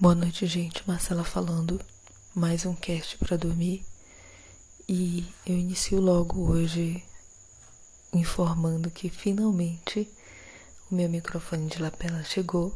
Boa 0.00 0.14
noite, 0.14 0.46
gente. 0.46 0.86
Marcela 0.86 1.24
falando. 1.24 1.80
Mais 2.32 2.64
um 2.64 2.72
cast 2.72 3.18
para 3.18 3.36
dormir. 3.36 3.84
E 4.88 5.26
eu 5.44 5.58
inicio 5.58 6.00
logo 6.00 6.48
hoje 6.48 7.02
informando 8.14 8.92
que 8.92 9.10
finalmente 9.10 10.08
o 10.88 10.94
meu 10.94 11.08
microfone 11.08 11.66
de 11.66 11.82
lapela 11.82 12.22
chegou. 12.22 12.72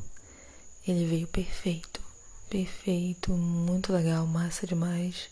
Ele 0.84 1.06
veio 1.06 1.28
perfeito. 1.28 2.00
Perfeito, 2.50 3.30
muito 3.30 3.92
legal, 3.92 4.26
massa 4.26 4.66
demais. 4.66 5.30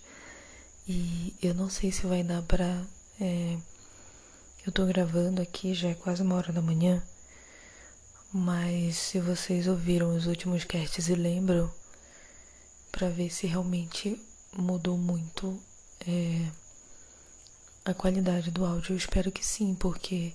E 0.87 1.35
eu 1.43 1.55
não 1.55 1.69
sei 1.69 1.91
se 1.91 2.07
vai 2.07 2.23
dar 2.23 2.43
pra. 2.43 2.87
É... 3.21 3.59
Eu 4.65 4.71
tô 4.71 4.87
gravando 4.87 5.43
aqui, 5.43 5.75
já 5.75 5.89
é 5.89 5.95
quase 5.95 6.23
uma 6.23 6.37
hora 6.37 6.53
da 6.53 6.63
manhã. 6.63 7.03
Mas 8.33 8.95
se 8.95 9.19
vocês 9.19 9.67
ouviram 9.67 10.15
os 10.15 10.29
últimos 10.29 10.63
casts 10.63 11.09
e 11.09 11.17
lembram, 11.17 11.69
para 12.91 13.09
ver 13.09 13.31
se 13.31 13.47
realmente 13.47 14.21
mudou 14.53 14.97
muito 14.99 15.61
é, 16.07 16.51
a 17.85 17.95
qualidade 17.95 18.51
do 18.51 18.65
áudio, 18.65 18.93
eu 18.93 18.97
espero 18.97 19.31
que 19.31 19.45
sim, 19.45 19.75
porque 19.75 20.33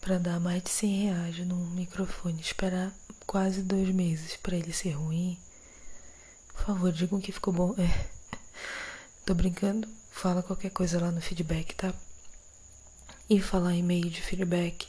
para 0.00 0.18
dar 0.18 0.40
mais 0.40 0.62
de 0.62 0.70
100 0.70 1.02
reais 1.04 1.38
num 1.46 1.70
microfone, 1.70 2.40
esperar 2.40 2.92
quase 3.26 3.62
dois 3.62 3.88
meses 3.94 4.36
para 4.36 4.56
ele 4.56 4.72
ser 4.72 4.92
ruim, 4.92 5.38
por 6.52 6.64
favor, 6.66 6.92
digam 6.92 7.20
que 7.20 7.32
ficou 7.32 7.52
bom. 7.52 7.74
É. 7.78 8.08
Tô 9.24 9.34
brincando, 9.34 9.88
fala 10.10 10.42
qualquer 10.42 10.70
coisa 10.70 11.00
lá 11.00 11.10
no 11.10 11.20
feedback, 11.20 11.74
tá? 11.74 11.94
E 13.28 13.40
falar 13.40 13.74
e-mail 13.74 14.10
de 14.10 14.20
feedback 14.20 14.88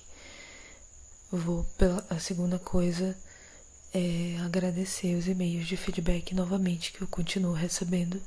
Vou 1.32 1.64
pela 1.78 2.06
a 2.10 2.20
segunda 2.20 2.60
coisa 2.60 3.18
é 3.94 4.38
agradecer 4.40 5.16
os 5.16 5.28
e-mails 5.28 5.68
de 5.68 5.76
feedback 5.76 6.34
novamente 6.34 6.94
que 6.94 7.02
eu 7.02 7.08
continuo 7.08 7.54
recebendo. 7.54 8.22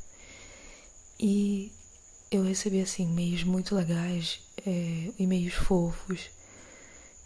E 1.19 1.73
eu 2.31 2.43
recebi 2.43 2.81
assim 2.81 3.05
e-mails 3.05 3.45
muito 3.45 3.75
legais, 3.75 4.41
é, 4.67 5.11
e-mails 5.19 5.55
fofos, 5.55 6.29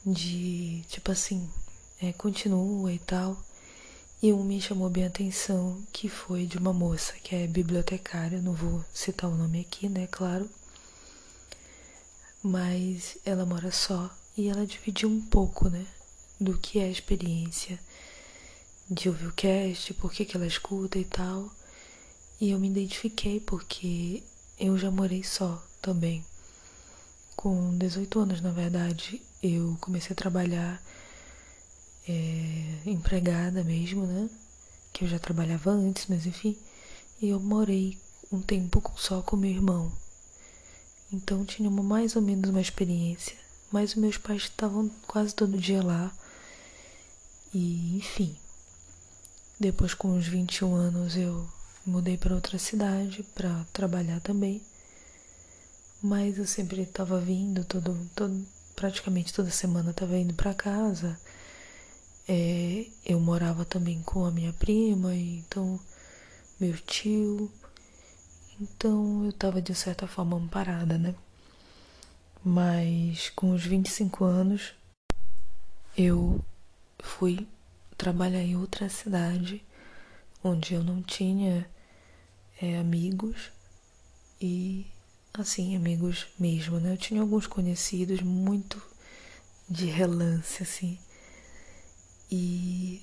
de 0.07 0.83
tipo 0.89 1.11
assim, 1.11 1.49
é, 2.01 2.13
continua 2.13 2.93
e 2.93 2.99
tal. 2.99 3.37
E 4.23 4.33
um 4.33 4.45
me 4.45 4.61
chamou 4.61 4.91
bem 4.91 5.05
a 5.05 5.09
atenção, 5.09 5.81
que 5.93 6.09
foi 6.09 6.45
de 6.47 6.59
uma 6.59 6.73
moça 6.73 7.15
que 7.23 7.35
é 7.35 7.47
bibliotecária, 7.47 8.43
não 8.43 8.53
vou 8.53 8.85
citar 8.93 9.31
o 9.31 9.37
nome 9.37 9.61
aqui, 9.61 9.89
né, 9.89 10.09
claro. 10.11 10.49
Mas 12.43 13.19
ela 13.25 13.47
mora 13.47 13.71
só 13.71 14.11
e 14.37 14.49
ela 14.49 14.67
dividiu 14.67 15.09
um 15.09 15.21
pouco, 15.21 15.69
né, 15.69 15.87
do 16.41 16.57
que 16.59 16.79
é 16.79 16.85
a 16.85 16.91
experiência 16.91 17.79
de 18.91 19.09
ouvir 19.09 19.27
o 19.27 19.33
cast, 19.33 19.93
por 19.95 20.13
que, 20.13 20.25
que 20.25 20.37
ela 20.37 20.47
escuta 20.47 20.99
e 20.99 21.05
tal. 21.05 21.51
E 22.41 22.51
eu 22.51 22.59
me 22.59 22.69
identifiquei 22.69 23.41
porque 23.41 24.23
eu 24.59 24.79
já 24.79 24.91
morei 24.91 25.23
só 25.25 25.63
também. 25.83 26.25
Com 27.37 27.77
18 27.77 28.19
anos, 28.21 28.41
na 28.41 28.51
verdade, 28.51 29.23
eu 29.43 29.77
comecei 29.81 30.13
a 30.13 30.17
trabalhar 30.17 30.83
é, 32.09 32.79
empregada 32.87 33.63
mesmo, 33.63 34.07
né? 34.07 34.29
Que 34.93 35.05
eu 35.05 35.09
já 35.09 35.19
trabalhava 35.19 35.71
antes, 35.71 36.07
mas 36.09 36.27
enfim. 36.27 36.57
E 37.21 37.29
eu 37.29 37.41
morei 37.41 37.99
um 38.33 38.41
tempo 38.41 38.83
só 38.97 39.23
com 39.23 39.37
meu 39.37 39.51
irmão. 39.51 39.93
Então 41.13 41.45
tinha 41.45 41.69
uma, 41.69 41.83
mais 41.83 42.17
ou 42.17 42.23
menos 42.23 42.51
uma 42.51 42.61
experiência 42.61 43.37
mas 43.71 43.95
meus 43.95 44.17
pais 44.17 44.43
estavam 44.43 44.91
quase 45.07 45.35
todo 45.35 45.59
dia 45.59 45.83
lá. 45.83 46.13
E, 47.53 47.97
enfim. 47.99 48.37
Depois, 49.61 49.93
com 49.93 50.09
uns 50.09 50.27
21 50.27 50.75
anos, 50.75 51.17
eu 51.17 51.49
mudei 51.85 52.17
para 52.17 52.35
outra 52.35 52.59
cidade 52.59 53.25
para 53.35 53.65
trabalhar 53.73 54.21
também. 54.21 54.63
Mas 56.01 56.39
eu 56.39 56.47
sempre 56.47 56.83
estava 56.83 57.21
vindo, 57.21 57.65
todo, 57.65 58.09
todo, 58.15 58.47
praticamente 58.77 59.33
toda 59.33 59.51
semana 59.51 59.91
estava 59.91 60.17
indo 60.17 60.33
para 60.35 60.55
casa. 60.55 61.19
É, 62.29 62.87
eu 63.05 63.19
morava 63.19 63.65
também 63.65 64.01
com 64.03 64.25
a 64.25 64.31
minha 64.31 64.53
prima, 64.53 65.15
então 65.15 65.81
meu 66.61 66.77
tio. 66.79 67.51
Então 68.61 69.25
eu 69.25 69.31
estava 69.31 69.61
de 69.61 69.75
certa 69.75 70.07
forma 70.07 70.37
amparada, 70.37 70.97
né? 70.97 71.15
Mas 72.45 73.31
com 73.31 73.51
os 73.51 73.65
25 73.65 74.25
anos 74.25 74.73
eu 75.97 76.41
fui 77.01 77.47
trabalhar 77.99 78.43
em 78.43 78.57
outra 78.57 78.89
cidade 78.89 79.63
onde 80.43 80.73
eu 80.73 80.85
não 80.85 81.03
tinha 81.03 81.69
é, 82.63 82.79
amigos 82.79 83.51
e 84.41 84.87
assim, 85.35 85.77
amigos 85.77 86.27
mesmo, 86.39 86.81
né? 86.81 86.93
Eu 86.93 86.97
tinha 86.97 87.21
alguns 87.21 87.47
conhecidos 87.47 88.21
muito 88.23 88.81
de 89.69 89.87
relance, 89.87 90.63
assim, 90.63 90.99
e 92.31 93.03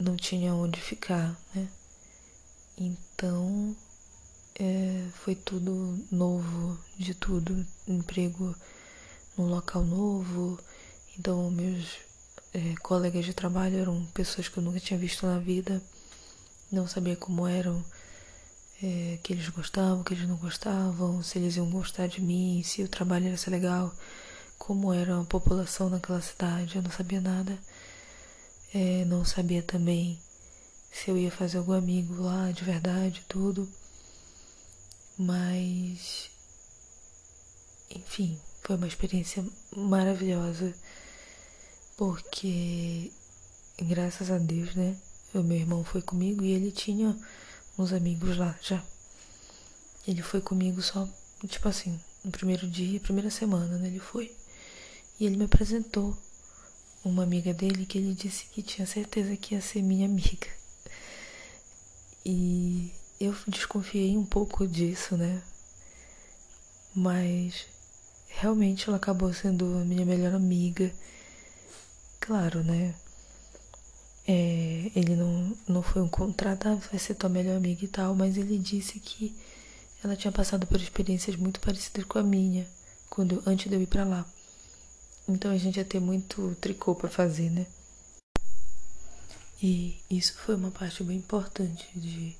não 0.00 0.16
tinha 0.16 0.54
onde 0.54 0.80
ficar, 0.80 1.38
né? 1.54 1.68
Então 2.76 3.76
é, 4.58 5.08
foi 5.14 5.34
tudo 5.34 5.98
novo, 6.10 6.78
de 6.96 7.14
tudo, 7.14 7.66
emprego 7.86 8.54
num 9.36 9.46
local 9.46 9.84
novo. 9.84 10.58
Então, 11.16 11.50
meus 11.50 12.07
é, 12.54 12.74
colegas 12.82 13.24
de 13.24 13.34
trabalho 13.34 13.78
eram 13.78 14.04
pessoas 14.14 14.48
que 14.48 14.58
eu 14.58 14.62
nunca 14.62 14.80
tinha 14.80 14.98
visto 14.98 15.26
na 15.26 15.38
vida, 15.38 15.82
não 16.70 16.86
sabia 16.86 17.16
como 17.16 17.46
eram, 17.46 17.84
é, 18.82 19.18
que 19.22 19.32
eles 19.32 19.48
gostavam, 19.48 20.02
que 20.02 20.14
eles 20.14 20.28
não 20.28 20.36
gostavam, 20.36 21.22
se 21.22 21.38
eles 21.38 21.56
iam 21.56 21.70
gostar 21.70 22.06
de 22.06 22.20
mim, 22.20 22.62
se 22.64 22.82
o 22.82 22.88
trabalho 22.88 23.26
ia 23.26 23.36
ser 23.36 23.50
legal, 23.50 23.94
como 24.58 24.92
era 24.92 25.20
a 25.20 25.24
população 25.24 25.88
naquela 25.88 26.20
cidade, 26.20 26.76
eu 26.76 26.82
não 26.82 26.90
sabia 26.90 27.20
nada. 27.20 27.58
É, 28.74 29.04
não 29.06 29.24
sabia 29.24 29.62
também 29.62 30.20
se 30.92 31.10
eu 31.10 31.16
ia 31.16 31.30
fazer 31.30 31.58
algum 31.58 31.72
amigo 31.72 32.14
lá 32.22 32.50
de 32.50 32.64
verdade, 32.64 33.24
tudo. 33.28 33.68
Mas, 35.16 36.30
enfim, 37.90 38.38
foi 38.62 38.76
uma 38.76 38.86
experiência 38.86 39.44
maravilhosa, 39.74 40.74
porque, 41.98 43.10
graças 43.82 44.30
a 44.30 44.38
Deus, 44.38 44.72
né? 44.76 44.96
O 45.34 45.42
meu 45.42 45.58
irmão 45.58 45.82
foi 45.84 46.00
comigo 46.00 46.44
e 46.44 46.52
ele 46.52 46.70
tinha 46.70 47.14
uns 47.76 47.92
amigos 47.92 48.36
lá 48.36 48.56
já. 48.62 48.82
Ele 50.06 50.22
foi 50.22 50.40
comigo 50.40 50.80
só, 50.80 51.08
tipo 51.48 51.68
assim, 51.68 51.98
no 52.24 52.30
primeiro 52.30 52.68
dia, 52.68 53.00
primeira 53.00 53.30
semana, 53.30 53.76
né? 53.78 53.88
Ele 53.88 53.98
foi. 53.98 54.32
E 55.18 55.26
ele 55.26 55.36
me 55.36 55.44
apresentou 55.46 56.16
uma 57.04 57.24
amiga 57.24 57.52
dele 57.52 57.84
que 57.84 57.98
ele 57.98 58.14
disse 58.14 58.46
que 58.46 58.62
tinha 58.62 58.86
certeza 58.86 59.36
que 59.36 59.56
ia 59.56 59.60
ser 59.60 59.82
minha 59.82 60.06
amiga. 60.06 60.46
E 62.24 62.92
eu 63.18 63.34
desconfiei 63.48 64.16
um 64.16 64.24
pouco 64.24 64.68
disso, 64.68 65.16
né? 65.16 65.42
Mas 66.94 67.66
realmente 68.28 68.86
ela 68.88 68.98
acabou 68.98 69.34
sendo 69.34 69.78
a 69.78 69.84
minha 69.84 70.06
melhor 70.06 70.32
amiga. 70.32 70.94
Claro, 72.20 72.62
né? 72.62 72.94
É, 74.26 74.90
ele 74.94 75.16
não, 75.16 75.56
não 75.66 75.82
foi 75.82 76.02
um 76.02 76.08
contrato, 76.08 76.68
ah, 76.68 76.74
vai 76.74 76.98
ser 76.98 77.14
tua 77.14 77.30
melhor 77.30 77.56
amiga 77.56 77.84
e 77.84 77.88
tal, 77.88 78.14
mas 78.14 78.36
ele 78.36 78.58
disse 78.58 79.00
que 79.00 79.34
ela 80.04 80.14
tinha 80.14 80.30
passado 80.30 80.66
por 80.66 80.80
experiências 80.80 81.36
muito 81.36 81.60
parecidas 81.60 82.04
com 82.04 82.18
a 82.18 82.22
minha 82.22 82.66
quando 83.08 83.42
antes 83.46 83.68
de 83.68 83.74
eu 83.74 83.80
ir 83.82 83.86
para 83.86 84.04
lá. 84.04 84.26
Então 85.28 85.50
a 85.50 85.56
gente 85.58 85.76
ia 85.76 85.84
ter 85.84 86.00
muito 86.00 86.54
tricô 86.60 86.94
para 86.94 87.08
fazer, 87.08 87.50
né? 87.50 87.66
E 89.62 89.98
isso 90.08 90.34
foi 90.34 90.54
uma 90.54 90.70
parte 90.70 91.02
bem 91.02 91.16
importante 91.16 91.88
de, 91.94 92.36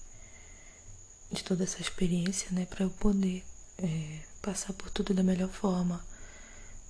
de 1.32 1.42
toda 1.42 1.64
essa 1.64 1.80
experiência, 1.80 2.48
né, 2.52 2.64
para 2.64 2.84
eu 2.84 2.90
poder 2.90 3.44
é, 3.78 4.20
passar 4.40 4.72
por 4.72 4.88
tudo 4.90 5.12
da 5.12 5.22
melhor 5.22 5.48
forma. 5.48 6.04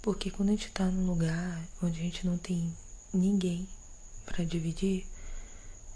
Porque 0.03 0.31
quando 0.31 0.51
a 0.51 0.53
gente 0.53 0.71
tá 0.71 0.85
num 0.87 1.07
lugar 1.07 1.63
onde 1.83 2.01
a 2.01 2.03
gente 2.03 2.27
não 2.27 2.39
tem 2.39 2.75
ninguém 3.13 3.69
para 4.25 4.45
dividir, 4.45 5.07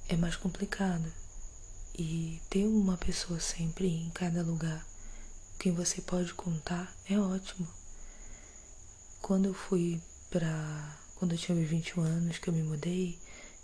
é 0.09 0.17
mais 0.17 0.37
complicado. 0.37 1.13
E 1.97 2.41
ter 2.49 2.67
uma 2.67 2.97
pessoa 2.97 3.39
sempre 3.39 3.87
em 3.87 4.11
cada 4.11 4.43
lugar, 4.43 4.87
quem 5.59 5.73
você 5.73 6.01
pode 6.01 6.33
contar, 6.35 6.95
é 7.09 7.19
ótimo. 7.19 7.69
Quando 9.21 9.47
eu 9.47 9.55
fui 9.55 10.01
pra. 10.31 10.99
Quando 11.17 11.33
eu 11.33 11.39
tinha 11.39 11.57
21 11.65 12.03
anos 12.03 12.39
que 12.39 12.49
eu 12.49 12.55
me 12.55 12.63
mudei, 12.63 13.19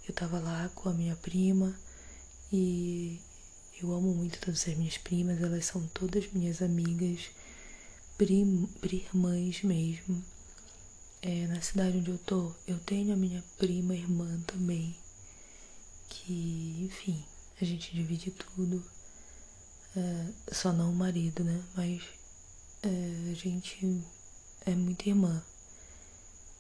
eu 0.06 0.14
tava 0.14 0.38
lá 0.38 0.70
com 0.75 0.88
a 0.88 0.94
minha 0.94 1.17
prima 1.17 1.75
e 2.52 3.20
eu 3.82 3.93
amo 3.93 4.14
muito 4.14 4.38
todas 4.38 4.67
as 4.69 4.75
minhas 4.76 4.96
primas, 4.96 5.43
elas 5.43 5.67
são 5.67 5.87
todas 5.88 6.32
minhas 6.32 6.62
amigas, 6.62 7.31
prim, 8.19 8.69
irmãs 8.82 9.62
mesmo. 9.62 10.23
É, 11.23 11.47
na 11.47 11.61
cidade 11.61 11.99
onde 11.99 12.11
eu 12.11 12.19
tô, 12.19 12.53
eu 12.67 12.79
tenho 12.81 13.12
a 13.12 13.17
minha 13.17 13.43
prima 13.56 13.94
irmã 13.94 14.41
também, 14.47 14.94
que, 16.09 16.76
enfim, 16.81 17.25
a 17.61 17.65
gente 17.65 17.94
divide 17.94 18.32
tudo. 18.32 18.85
É, 19.97 20.53
só 20.53 20.73
não 20.73 20.91
o 20.91 20.94
marido, 20.94 21.44
né? 21.44 21.62
Mas 21.76 22.03
é, 22.82 23.31
a 23.31 23.35
gente 23.35 24.03
é 24.67 24.75
muito 24.75 25.09
irmã. 25.09 25.43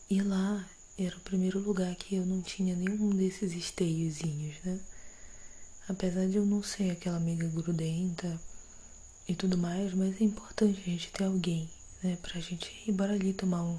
E 0.08 0.22
lá 0.22 0.68
era 0.96 1.16
o 1.16 1.20
primeiro 1.20 1.58
lugar 1.58 1.94
que 1.96 2.16
eu 2.16 2.26
não 2.26 2.40
tinha 2.40 2.74
nenhum 2.74 3.10
desses 3.10 3.52
esteiozinhos, 3.52 4.56
né? 4.64 4.80
Apesar 5.88 6.26
de 6.28 6.36
eu 6.36 6.46
não 6.46 6.62
ser 6.62 6.90
aquela 6.90 7.16
amiga 7.16 7.46
grudenta 7.48 8.40
e 9.28 9.34
tudo 9.36 9.58
mais, 9.58 9.92
mas 9.92 10.20
é 10.20 10.24
importante 10.24 10.80
a 10.80 10.84
gente 10.84 11.12
ter 11.12 11.24
alguém, 11.24 11.68
né? 12.02 12.16
Pra 12.22 12.40
gente 12.40 12.66
ir 12.86 12.90
embora 12.90 13.12
ali 13.12 13.34
tomar 13.34 13.62
um, 13.62 13.78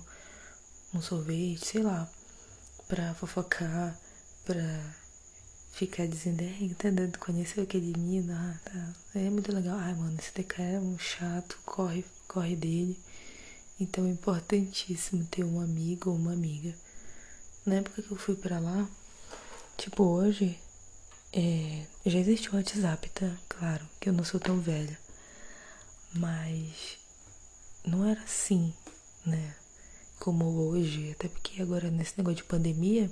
um 0.94 1.02
sorvete, 1.02 1.66
sei 1.66 1.82
lá, 1.82 2.08
pra 2.88 3.16
fofocar, 3.16 4.00
pra 4.46 4.64
ficar 5.72 6.08
dizendo, 6.08 6.42
é, 6.42 6.74
tá 6.78 6.90
dando, 6.92 7.18
conheceu 7.18 7.64
aquele 7.64 7.98
menino, 7.98 8.34
ah, 8.34 8.60
tá. 8.64 8.94
É 9.16 9.30
muito 9.30 9.52
legal. 9.54 9.78
Ai, 9.80 9.94
mano, 9.96 10.18
esse 10.20 10.32
DK 10.34 10.62
é 10.62 10.80
um 10.80 10.98
chato, 11.00 11.58
corre, 11.66 12.06
corre 12.28 12.56
dele. 12.56 13.00
Então 13.80 14.06
é 14.06 14.10
importantíssimo 14.10 15.26
ter 15.26 15.44
um 15.44 15.60
amigo 15.60 16.12
ou 16.12 16.16
uma 16.16 16.34
amiga. 16.34 16.76
Na 17.66 17.76
época 17.76 18.02
que 18.02 18.12
eu 18.12 18.18
fui 18.18 18.36
para 18.36 18.60
lá, 18.60 18.88
tipo 19.78 20.04
hoje, 20.04 20.60
é, 21.34 21.86
já 22.06 22.20
existe 22.20 22.50
o 22.50 22.56
WhatsApp, 22.56 23.10
tá? 23.10 23.32
Claro, 23.48 23.88
que 24.00 24.10
eu 24.10 24.14
não 24.14 24.24
sou 24.24 24.40
tão 24.40 24.60
velha. 24.60 24.98
Mas 26.14 26.98
não 27.86 28.06
era 28.06 28.22
assim, 28.22 28.74
né? 29.26 29.56
Como 30.20 30.46
hoje, 30.46 31.12
até 31.12 31.28
porque 31.28 31.62
agora 31.62 31.90
nesse 31.90 32.18
negócio 32.18 32.38
de 32.38 32.44
pandemia, 32.44 33.12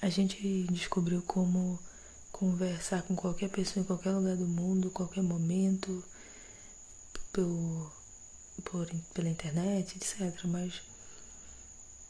a 0.00 0.08
gente 0.08 0.64
descobriu 0.70 1.22
como 1.22 1.78
conversar 2.30 3.02
com 3.02 3.14
qualquer 3.14 3.50
pessoa 3.50 3.82
em 3.82 3.86
qualquer 3.86 4.12
lugar 4.12 4.36
do 4.36 4.46
mundo, 4.46 4.90
qualquer 4.90 5.22
momento, 5.22 6.02
por, 7.32 7.92
por, 8.64 8.88
pela 9.14 9.28
internet, 9.28 9.96
etc. 9.96 10.44
Mas 10.46 10.80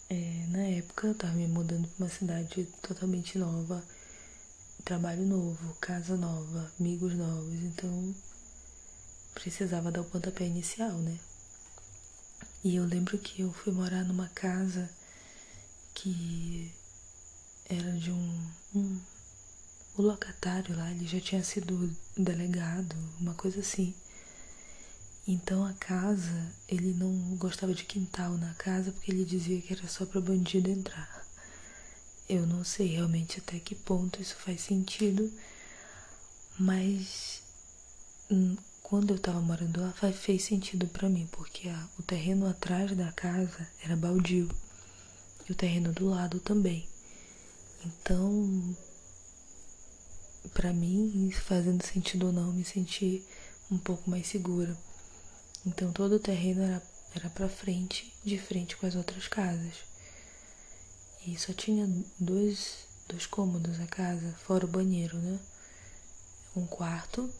é, 0.08 0.46
na 0.48 0.62
época 0.62 1.08
eu 1.08 1.14
tava 1.14 1.32
me 1.34 1.46
mudando 1.46 1.88
pra 1.88 2.04
uma 2.04 2.12
cidade 2.12 2.68
totalmente 2.80 3.38
nova, 3.38 3.82
trabalho 4.84 5.26
novo, 5.26 5.74
casa 5.80 6.16
nova, 6.16 6.70
amigos 6.78 7.14
novos, 7.14 7.54
então 7.62 8.14
precisava 9.34 9.90
dar 9.90 10.00
o 10.00 10.04
pontapé 10.04 10.44
inicial, 10.44 10.92
né? 10.98 11.18
E 12.64 12.76
eu 12.76 12.84
lembro 12.84 13.18
que 13.18 13.42
eu 13.42 13.52
fui 13.52 13.72
morar 13.72 14.04
numa 14.04 14.28
casa 14.28 14.88
que 15.94 16.72
era 17.68 17.92
de 17.92 18.10
um, 18.10 18.50
um 18.74 19.00
o 19.96 20.02
locatário 20.02 20.76
lá, 20.76 20.90
ele 20.90 21.06
já 21.06 21.20
tinha 21.20 21.42
sido 21.42 21.94
delegado, 22.16 22.96
uma 23.20 23.34
coisa 23.34 23.60
assim. 23.60 23.94
Então 25.26 25.64
a 25.64 25.72
casa, 25.74 26.52
ele 26.66 26.94
não 26.94 27.36
gostava 27.36 27.74
de 27.74 27.84
quintal 27.84 28.32
na 28.38 28.54
casa 28.54 28.90
porque 28.92 29.10
ele 29.12 29.24
dizia 29.24 29.60
que 29.60 29.72
era 29.72 29.86
só 29.86 30.06
para 30.06 30.20
bandido 30.20 30.70
entrar. 30.70 31.24
Eu 32.28 32.46
não 32.46 32.64
sei 32.64 32.88
realmente 32.88 33.38
até 33.38 33.58
que 33.58 33.74
ponto 33.74 34.20
isso 34.20 34.36
faz 34.36 34.62
sentido, 34.62 35.30
mas 36.58 37.42
hum, 38.30 38.56
quando 38.82 39.14
eu 39.14 39.18
tava 39.18 39.40
morando 39.40 39.80
lá 39.80 39.92
fez 40.12 40.44
sentido 40.44 40.86
para 40.88 41.08
mim, 41.08 41.28
porque 41.32 41.68
a, 41.68 41.88
o 41.98 42.02
terreno 42.02 42.46
atrás 42.46 42.94
da 42.96 43.10
casa 43.12 43.66
era 43.82 43.96
baldio 43.96 44.50
e 45.48 45.52
o 45.52 45.54
terreno 45.54 45.92
do 45.92 46.08
lado 46.08 46.40
também. 46.40 46.86
Então, 47.84 48.76
para 50.52 50.72
mim, 50.72 51.30
fazendo 51.32 51.84
sentido 51.84 52.26
ou 52.26 52.32
não, 52.32 52.52
me 52.52 52.64
senti 52.64 53.24
um 53.70 53.78
pouco 53.78 54.10
mais 54.10 54.26
segura. 54.26 54.76
Então 55.64 55.92
todo 55.92 56.16
o 56.16 56.20
terreno 56.20 56.62
era, 56.62 56.82
era 57.14 57.30
para 57.30 57.48
frente, 57.48 58.12
de 58.24 58.38
frente 58.38 58.76
com 58.76 58.86
as 58.86 58.94
outras 58.96 59.28
casas. 59.28 59.74
E 61.26 61.38
só 61.38 61.52
tinha 61.52 61.88
dois, 62.18 62.78
dois 63.08 63.26
cômodos 63.26 63.80
a 63.80 63.86
casa, 63.86 64.34
fora 64.44 64.66
o 64.66 64.68
banheiro, 64.68 65.16
né? 65.18 65.38
Um 66.56 66.66
quarto 66.66 67.32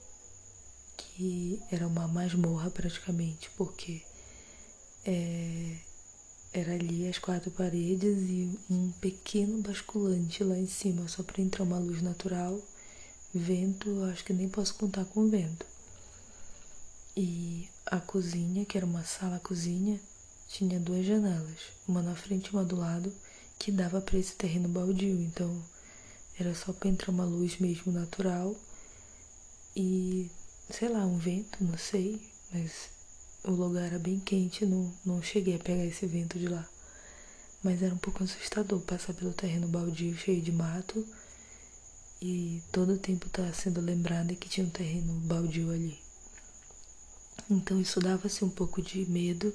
que 1.02 1.60
era 1.70 1.86
uma 1.86 2.06
masmorra 2.06 2.70
praticamente, 2.70 3.50
porque 3.56 4.02
é, 5.04 5.76
era 6.52 6.74
ali 6.74 7.08
as 7.08 7.18
quatro 7.18 7.50
paredes 7.50 8.18
e 8.28 8.58
um 8.70 8.92
pequeno 9.00 9.60
basculante 9.62 10.44
lá 10.44 10.56
em 10.56 10.66
cima, 10.66 11.08
só 11.08 11.22
para 11.22 11.42
entrar 11.42 11.64
uma 11.64 11.78
luz 11.78 12.02
natural. 12.02 12.60
Vento, 13.34 14.04
acho 14.04 14.24
que 14.24 14.32
nem 14.32 14.48
posso 14.48 14.74
contar 14.74 15.04
com 15.06 15.28
vento. 15.28 15.64
E 17.16 17.68
a 17.86 17.98
cozinha, 17.98 18.64
que 18.64 18.76
era 18.76 18.86
uma 18.86 19.04
sala-cozinha, 19.04 19.98
tinha 20.48 20.78
duas 20.78 21.04
janelas, 21.06 21.58
uma 21.88 22.02
na 22.02 22.14
frente 22.14 22.48
e 22.48 22.52
uma 22.52 22.64
do 22.64 22.76
lado, 22.76 23.12
que 23.58 23.72
dava 23.72 24.00
para 24.00 24.18
esse 24.18 24.34
terreno 24.34 24.68
baldio. 24.68 25.20
Então 25.22 25.62
era 26.38 26.54
só 26.54 26.72
para 26.72 26.88
entrar 26.88 27.10
uma 27.10 27.24
luz 27.24 27.58
mesmo 27.58 27.92
natural 27.92 28.54
e 29.76 30.30
sei 30.70 30.88
lá, 30.88 31.04
um 31.04 31.18
vento, 31.18 31.62
não 31.62 31.76
sei, 31.76 32.20
mas 32.52 32.90
o 33.44 33.50
lugar 33.50 33.84
era 33.84 33.98
bem 33.98 34.20
quente, 34.20 34.64
não, 34.64 34.92
não 35.04 35.22
cheguei 35.22 35.56
a 35.56 35.58
pegar 35.58 35.84
esse 35.84 36.06
vento 36.06 36.38
de 36.38 36.48
lá. 36.48 36.68
Mas 37.62 37.82
era 37.82 37.94
um 37.94 37.98
pouco 37.98 38.24
assustador 38.24 38.80
passar 38.80 39.14
pelo 39.14 39.32
terreno 39.32 39.68
baldio 39.68 40.16
cheio 40.16 40.42
de 40.42 40.52
mato 40.52 41.06
e 42.20 42.62
todo 42.70 42.94
o 42.94 42.98
tempo 42.98 43.28
tá 43.28 43.52
sendo 43.52 43.80
lembrada 43.80 44.34
que 44.34 44.48
tinha 44.48 44.66
um 44.66 44.70
terreno 44.70 45.12
baldio 45.20 45.70
ali. 45.70 45.98
Então 47.50 47.80
isso 47.80 48.00
dava-se 48.00 48.44
um 48.44 48.50
pouco 48.50 48.80
de 48.80 49.04
medo 49.06 49.52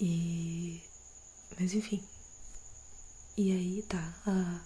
e. 0.00 0.82
Mas 1.58 1.74
enfim. 1.74 2.02
E 3.36 3.52
aí 3.52 3.82
tá, 3.88 4.14
a, 4.26 4.60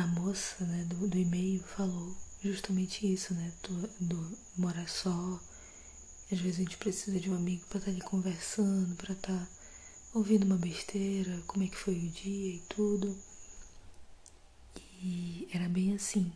a 0.00 0.06
moça 0.06 0.64
né, 0.64 0.84
do, 0.84 1.08
do 1.08 1.18
e-mail 1.18 1.62
falou 1.62 2.16
justamente 2.52 3.10
isso, 3.12 3.34
né? 3.34 3.52
Do, 3.62 4.06
do 4.06 4.38
morar 4.56 4.88
só. 4.88 5.40
Às 6.30 6.40
vezes 6.40 6.60
a 6.60 6.62
gente 6.62 6.76
precisa 6.76 7.18
de 7.18 7.30
um 7.30 7.36
amigo 7.36 7.64
para 7.66 7.78
estar 7.78 7.90
tá 7.90 7.96
ali 7.96 8.00
conversando, 8.00 8.94
para 8.96 9.12
estar 9.12 9.32
tá 9.32 9.48
ouvindo 10.14 10.44
uma 10.44 10.56
besteira, 10.56 11.42
como 11.46 11.64
é 11.64 11.68
que 11.68 11.76
foi 11.76 11.94
o 11.94 12.08
dia 12.10 12.54
e 12.54 12.62
tudo. 12.68 13.16
E 15.02 15.48
era 15.52 15.68
bem 15.68 15.94
assim. 15.94 16.32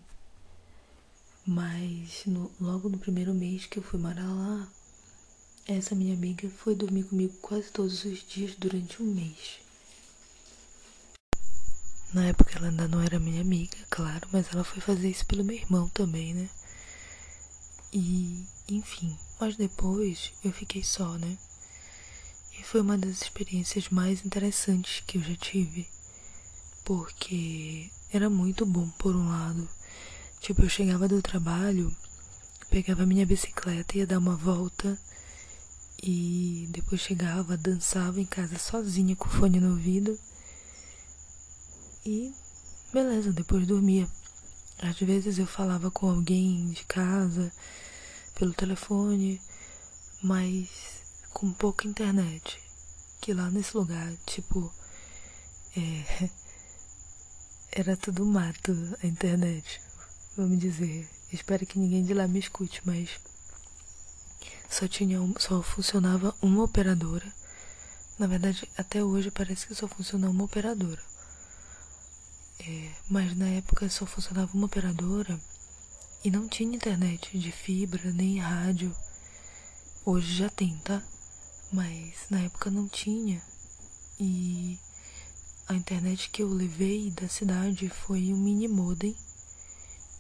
Mas 1.47 2.25
no, 2.27 2.51
logo 2.61 2.89
no 2.89 2.99
primeiro 2.99 3.33
mês 3.33 3.67
que 3.67 3.79
eu 3.79 3.83
fui 3.83 3.99
morar 3.99 4.29
lá, 4.29 4.71
essa 5.67 5.95
minha 5.95 6.15
amiga 6.15 6.49
foi 6.51 6.75
dormir 6.75 7.05
comigo 7.05 7.35
quase 7.41 7.71
todos 7.71 8.05
os 8.05 8.27
dias 8.27 8.55
durante 8.57 9.03
um 9.03 9.07
mês. 9.07 9.61
Na 12.13 12.25
época 12.25 12.57
ela 12.57 12.69
ainda 12.69 12.89
não 12.89 13.03
era 13.03 13.21
minha 13.21 13.43
amiga, 13.43 13.77
claro, 13.91 14.27
mas 14.33 14.47
ela 14.51 14.65
foi 14.65 14.81
fazer 14.81 15.11
isso 15.11 15.27
pelo 15.27 15.45
meu 15.45 15.57
irmão 15.57 15.91
também, 15.91 16.33
né? 16.33 16.49
E, 17.93 18.47
enfim, 18.67 19.15
mas 19.39 19.57
depois 19.57 20.33
eu 20.43 20.51
fiquei 20.51 20.83
só, 20.83 21.19
né? 21.19 21.37
E 22.59 22.63
foi 22.63 22.81
uma 22.81 22.97
das 22.97 23.23
experiências 23.23 23.91
mais 23.91 24.25
interessantes 24.25 25.03
que 25.07 25.19
eu 25.19 25.23
já 25.23 25.37
tive, 25.37 25.87
porque 26.83 27.91
era 28.11 28.31
muito 28.31 28.65
bom 28.65 28.89
por 28.99 29.15
um 29.15 29.29
lado. 29.29 29.69
Tipo, 30.41 30.63
eu 30.63 30.69
chegava 30.69 31.07
do 31.07 31.21
trabalho, 31.21 31.95
pegava 32.71 33.05
minha 33.05 33.27
bicicleta, 33.27 33.99
ia 33.99 34.07
dar 34.07 34.19
uma 34.19 34.35
volta 34.37 34.99
e 36.03 36.67
depois 36.71 37.03
chegava, 37.03 37.55
dançava 37.57 38.19
em 38.19 38.27
casa 38.27 38.59
sozinha 38.59 39.15
com 39.15 39.29
o 39.29 39.31
fone 39.31 39.61
no 39.61 39.73
ouvido 39.73 40.19
e 42.05 42.33
beleza, 42.93 43.33
depois 43.33 43.67
dormia. 43.67 44.09
Às 44.81 44.99
vezes 45.01 45.39
eu 45.39 45.47
falava 45.47 45.91
com 45.91 46.09
alguém 46.09 46.71
de 46.71 46.85
casa, 46.85 47.53
pelo 48.35 48.55
telefone, 48.55 49.41
mas 50.23 50.69
com 51.33 51.53
pouca 51.53 51.89
internet. 51.89 52.61
Que 53.21 53.35
lá 53.35 53.51
nesse 53.51 53.77
lugar, 53.77 54.13
tipo, 54.25 54.73
é, 55.77 56.31
era 57.73 57.97
tudo 57.97 58.25
mato 58.25 58.73
a 59.03 59.07
internet, 59.07 59.81
vamos 60.37 60.59
dizer. 60.59 61.09
Espero 61.33 61.67
que 61.67 61.79
ninguém 61.79 62.05
de 62.05 62.15
lá 62.15 62.27
me 62.27 62.39
escute, 62.39 62.81
mas 62.85 63.11
só 64.71 64.87
tinha 64.87 65.21
um, 65.21 65.35
só 65.39 65.63
funcionava 65.63 66.35
uma 66.41 66.63
operadora. 66.63 67.33
Na 68.19 68.27
verdade, 68.27 68.69
até 68.77 69.03
hoje 69.03 69.31
parece 69.31 69.67
que 69.67 69.75
só 69.75 69.87
funciona 69.89 70.31
uma 70.31 70.45
operadora. 70.45 71.03
É, 72.61 72.91
mas 73.09 73.37
na 73.37 73.49
época 73.49 73.89
só 73.89 74.05
funcionava 74.05 74.53
uma 74.55 74.67
operadora 74.67 75.41
e 76.25 76.31
não 76.31 76.49
tinha 76.49 76.75
internet 76.75 77.39
de 77.39 77.53
fibra 77.53 78.13
nem 78.13 78.39
rádio. 78.39 78.95
Hoje 80.05 80.37
já 80.37 80.49
tem, 80.51 80.77
tá? 80.79 81.03
Mas 81.73 82.27
na 82.31 82.41
época 82.41 82.71
não 82.71 82.89
tinha. 82.89 83.41
E 84.19 84.79
a 85.69 85.75
internet 85.75 86.31
que 86.31 86.43
eu 86.43 86.49
levei 86.49 87.11
da 87.11 87.29
cidade 87.29 87.89
foi 87.89 88.33
um 88.33 88.37
mini 88.37 88.67
modem 88.67 89.15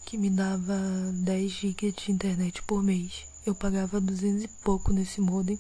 que 0.04 0.16
me 0.16 0.30
dava 0.30 0.78
10 1.12 1.50
GB 1.50 1.92
de 1.92 2.12
internet 2.12 2.62
por 2.62 2.82
mês. 2.82 3.26
Eu 3.44 3.54
pagava 3.54 4.00
200 4.00 4.44
e 4.44 4.48
pouco 4.48 4.92
nesse 4.92 5.20
modem. 5.20 5.58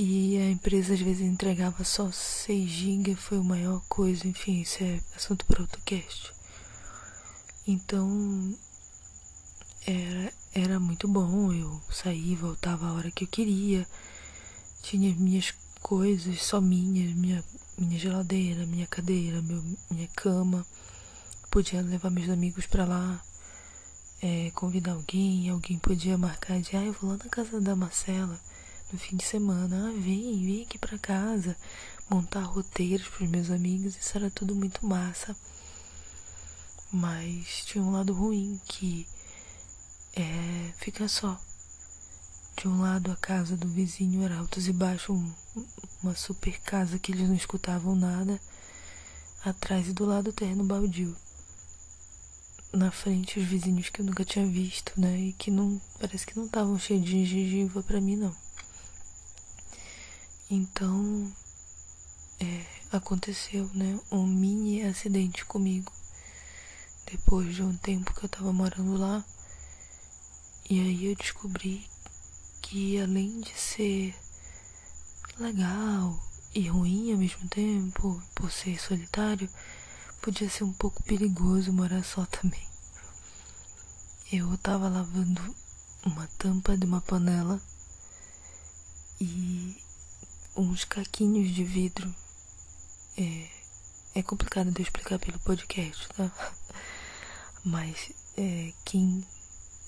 E 0.00 0.38
a 0.38 0.48
empresa 0.48 0.94
às 0.94 1.00
vezes 1.00 1.22
entregava 1.22 1.82
só 1.82 2.08
6 2.12 2.70
GB, 2.70 3.16
foi 3.16 3.38
a 3.38 3.42
maior 3.42 3.82
coisa. 3.88 4.28
Enfim, 4.28 4.60
isso 4.60 4.80
é 4.80 5.00
assunto 5.16 5.44
para 5.44 5.60
outro 5.60 5.82
cast. 5.84 6.32
Então, 7.66 8.56
era, 9.84 10.32
era 10.54 10.78
muito 10.78 11.08
bom. 11.08 11.52
Eu 11.52 11.82
saía 11.90 12.36
voltava 12.36 12.86
a 12.86 12.92
hora 12.92 13.10
que 13.10 13.24
eu 13.24 13.28
queria. 13.28 13.84
Tinha 14.82 15.12
minhas 15.16 15.52
coisas, 15.82 16.44
só 16.44 16.60
minhas, 16.60 17.12
minha, 17.16 17.44
minha 17.76 17.98
geladeira, 17.98 18.64
minha 18.66 18.86
cadeira, 18.86 19.42
meu, 19.42 19.60
minha 19.90 20.06
cama. 20.14 20.64
Podia 21.50 21.82
levar 21.82 22.10
meus 22.10 22.30
amigos 22.30 22.66
para 22.66 22.84
lá, 22.84 23.20
é, 24.22 24.52
convidar 24.54 24.92
alguém, 24.92 25.50
alguém 25.50 25.76
podia 25.76 26.16
marcar 26.16 26.60
de, 26.60 26.76
ah, 26.76 26.84
eu 26.84 26.92
vou 26.92 27.10
lá 27.10 27.16
na 27.16 27.28
casa 27.28 27.60
da 27.60 27.74
Marcela 27.74 28.38
no 28.92 28.98
fim 28.98 29.16
de 29.16 29.24
semana, 29.24 29.88
ah, 29.88 29.92
vem, 29.92 30.44
vem 30.44 30.62
aqui 30.62 30.78
para 30.78 30.98
casa, 30.98 31.56
montar 32.08 32.42
roteiros 32.42 33.08
para 33.08 33.26
meus 33.26 33.50
amigos, 33.50 33.96
isso 33.96 34.16
era 34.16 34.30
tudo 34.30 34.54
muito 34.54 34.86
massa. 34.86 35.36
Mas 36.90 37.64
tinha 37.66 37.84
um 37.84 37.90
lado 37.90 38.12
ruim 38.14 38.60
que 38.66 39.06
é 40.16 40.72
fica 40.78 41.06
só. 41.08 41.38
De 42.56 42.66
um 42.66 42.80
lado 42.80 43.12
a 43.12 43.16
casa 43.16 43.56
do 43.56 43.68
vizinho 43.68 44.24
era 44.24 44.38
altos 44.38 44.66
e 44.66 44.72
baixos, 44.72 45.10
um, 45.10 45.32
uma 46.02 46.14
super 46.14 46.58
casa 46.60 46.98
que 46.98 47.12
eles 47.12 47.28
não 47.28 47.36
escutavam 47.36 47.94
nada. 47.94 48.40
Atrás 49.44 49.88
e 49.88 49.92
do 49.92 50.04
lado 50.04 50.30
o 50.30 50.32
terreno 50.32 50.64
baldio 50.64 51.16
na 52.72 52.90
frente 52.90 53.38
os 53.38 53.46
vizinhos 53.46 53.88
que 53.88 54.00
eu 54.00 54.06
nunca 54.06 54.24
tinha 54.24 54.46
visto, 54.46 54.92
né? 54.96 55.18
E 55.18 55.32
que 55.32 55.50
não 55.50 55.80
parece 55.98 56.26
que 56.26 56.36
não 56.36 56.46
estavam 56.46 56.78
cheios 56.78 57.04
de 57.04 57.24
gengiva 57.24 57.82
para 57.82 58.00
mim 58.00 58.16
não. 58.16 58.47
Então 60.50 61.30
é, 62.40 62.64
aconteceu, 62.90 63.68
né? 63.74 64.00
Um 64.10 64.26
mini 64.26 64.82
acidente 64.82 65.44
comigo 65.44 65.92
depois 67.10 67.54
de 67.54 67.62
um 67.62 67.76
tempo 67.76 68.14
que 68.14 68.24
eu 68.24 68.28
tava 68.28 68.52
morando 68.52 68.96
lá. 68.96 69.24
E 70.70 70.80
aí 70.80 71.06
eu 71.06 71.16
descobri 71.16 71.86
que 72.62 73.00
além 73.00 73.40
de 73.40 73.58
ser 73.58 74.14
legal 75.38 76.18
e 76.54 76.68
ruim 76.68 77.12
ao 77.12 77.18
mesmo 77.18 77.46
tempo, 77.48 78.22
por 78.34 78.50
ser 78.50 78.80
solitário, 78.80 79.48
podia 80.22 80.48
ser 80.48 80.64
um 80.64 80.72
pouco 80.72 81.02
perigoso 81.02 81.72
morar 81.72 82.04
só 82.04 82.24
também. 82.26 82.66
Eu 84.32 84.56
tava 84.58 84.88
lavando 84.88 85.54
uma 86.04 86.26
tampa 86.38 86.76
de 86.76 86.86
uma 86.86 87.00
panela 87.00 87.60
e 89.20 89.76
uns 90.58 90.84
caquinhos 90.84 91.54
de 91.54 91.62
vidro. 91.62 92.12
É, 93.16 93.48
é 94.16 94.22
complicado 94.22 94.70
de 94.72 94.82
explicar 94.82 95.18
pelo 95.18 95.38
podcast, 95.40 96.08
tá? 96.08 96.30
Mas 97.64 98.12
é, 98.36 98.72
quem 98.84 99.24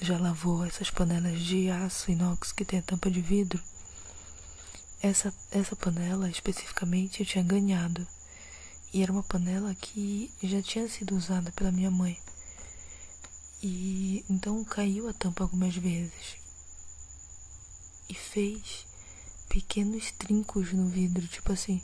já 0.00 0.16
lavou 0.18 0.64
essas 0.64 0.90
panelas 0.90 1.40
de 1.40 1.70
aço 1.70 2.10
inox 2.10 2.52
que 2.52 2.64
tem 2.64 2.78
a 2.78 2.82
tampa 2.82 3.10
de 3.10 3.20
vidro, 3.20 3.60
essa, 5.02 5.34
essa 5.50 5.74
panela 5.74 6.28
especificamente 6.28 7.20
eu 7.20 7.26
tinha 7.26 7.42
ganhado. 7.42 8.06
E 8.92 9.02
era 9.02 9.12
uma 9.12 9.22
panela 9.22 9.74
que 9.74 10.32
já 10.42 10.62
tinha 10.62 10.88
sido 10.88 11.16
usada 11.16 11.52
pela 11.52 11.72
minha 11.72 11.90
mãe. 11.90 12.18
E 13.62 14.24
então 14.28 14.64
caiu 14.64 15.08
a 15.08 15.12
tampa 15.12 15.44
algumas 15.44 15.76
vezes. 15.76 16.36
E 18.08 18.14
fez 18.14 18.89
pequenos 19.50 20.12
trincos 20.12 20.72
no 20.72 20.88
vidro, 20.88 21.26
tipo 21.26 21.52
assim. 21.52 21.82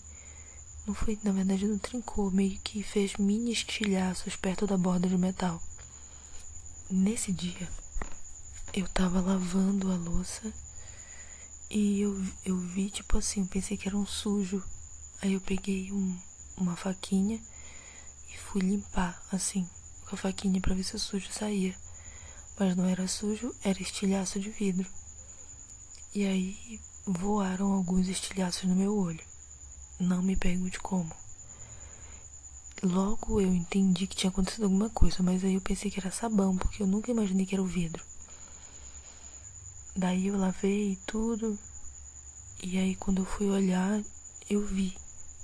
Não 0.87 0.95
foi, 0.95 1.19
na 1.25 1.33
verdade 1.33 1.67
não 1.67 1.79
trincou, 1.79 2.31
meio 2.31 2.59
que 2.61 2.81
fez 2.81 3.17
mini 3.17 3.53
estilhaços 3.53 4.37
perto 4.37 4.69
da 4.69 4.79
borda 4.79 5.09
de 5.09 5.19
metal. 5.19 5.61
Nesse 6.89 7.33
dia, 7.33 7.69
eu 8.73 8.89
tava 8.89 9.21
lavando 9.21 9.91
a 9.91 9.97
louça 9.97 10.55
e 11.69 12.01
eu, 12.01 12.25
eu 12.45 12.57
vi, 12.57 12.89
tipo 12.89 13.19
assim, 13.19 13.41
eu 13.41 13.49
pensei 13.49 13.77
que 13.77 13.89
era 13.89 13.97
um 13.97 14.07
sujo. 14.07 14.63
Aí 15.21 15.33
eu 15.33 15.41
peguei 15.41 15.91
um, 15.91 16.17
uma 16.57 16.77
faquinha 16.77 17.43
e 18.33 18.39
fui 18.39 18.61
limpar, 18.61 19.21
assim, 19.33 19.69
com 20.09 20.15
a 20.15 20.19
faquinha 20.19 20.61
para 20.61 20.75
ver 20.75 20.85
se 20.85 20.95
o 20.95 21.01
sujo 21.01 21.33
saía. 21.33 21.75
Mas 22.57 22.77
não 22.77 22.85
era 22.85 23.09
sujo, 23.09 23.53
era 23.65 23.83
estilhaço 23.83 24.39
de 24.39 24.51
vidro. 24.51 24.89
E 26.15 26.25
aí 26.25 26.81
voaram 27.07 27.73
alguns 27.73 28.09
estilhaços 28.09 28.65
no 28.65 28.75
meu 28.75 28.97
olho. 28.97 29.25
Não 30.01 30.21
me 30.21 30.35
pergunte 30.35 30.81
como. 30.81 31.15
Logo 32.83 33.41
eu 33.41 33.55
entendi 33.55 34.07
que 34.07 34.17
tinha 34.17 34.31
acontecido 34.31 34.65
alguma 34.65 34.91
coisa, 34.91 35.23
mas 35.23 35.45
aí 35.45 35.55
eu 35.55 35.61
pensei 35.61 35.91
que 35.91 36.01
era 36.01 36.11
sabão, 36.11 36.57
porque 36.57 36.83
eu 36.83 36.87
nunca 36.87 37.11
imaginei 37.11 37.47
que 37.47 37.55
era 37.55 37.63
o 37.63 37.67
vidro. 37.67 38.05
Daí 39.95 40.27
eu 40.27 40.37
lavei 40.37 40.99
tudo. 41.07 41.57
E 42.63 42.77
aí 42.77 42.97
quando 42.97 43.23
eu 43.23 43.27
fui 43.27 43.49
olhar, 43.49 44.03
eu 44.51 44.67
vi 44.67 44.97